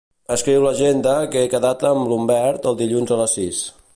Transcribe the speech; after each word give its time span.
Escriu 0.35 0.63
l'agenda 0.63 1.11
que 1.35 1.43
he 1.43 1.51
quedat 1.51 1.85
amb 1.91 2.03
l'Humbert 2.13 2.67
el 2.71 2.81
dilluns 2.83 3.17
a 3.17 3.21
les 3.23 3.39
sis. 3.41 3.63